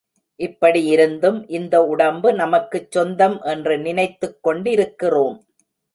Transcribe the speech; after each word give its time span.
இப்படி 0.39 0.85
இருந்தும் 0.85 1.47
இந்த 1.47 1.83
உடம்பு 1.85 2.33
நமக்குச் 2.33 2.91
சொந்தம் 2.91 3.41
என்று 3.41 3.77
நினைத்துக் 3.77 4.37
கொண்டிருக்கிறோம். 4.41 5.37